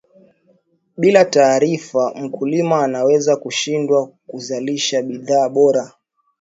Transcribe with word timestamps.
bila 0.97 1.25
taarifa 1.25 2.13
mkulima 2.15 2.83
anaweza 2.83 3.35
kushindwa 3.35 4.11
kuzalisha 4.27 5.01
bidhaa 5.01 5.49
bora 5.49 5.93